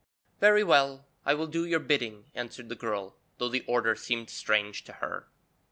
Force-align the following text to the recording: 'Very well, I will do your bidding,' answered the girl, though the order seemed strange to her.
'Very 0.39 0.63
well, 0.63 1.05
I 1.27 1.35
will 1.35 1.45
do 1.45 1.63
your 1.63 1.79
bidding,' 1.79 2.25
answered 2.33 2.69
the 2.69 2.75
girl, 2.75 3.17
though 3.37 3.49
the 3.49 3.63
order 3.67 3.95
seemed 3.95 4.31
strange 4.31 4.83
to 4.85 4.93
her. 4.93 5.27